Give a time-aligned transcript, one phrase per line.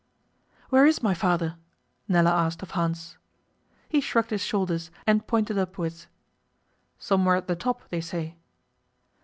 [0.71, 1.57] 'Where is my father?'
[2.07, 3.19] Nella asked of Hans.
[3.87, 6.07] He shrugged his shoulders, and pointed upwards.
[6.97, 8.35] 'Somewhere at the top, they say.